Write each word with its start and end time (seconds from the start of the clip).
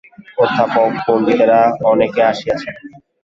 অধ্যাপক-পণ্ডিতেরা 0.37 1.59
অনেকে 1.91 2.21
আসিয়াছেন। 2.23 2.75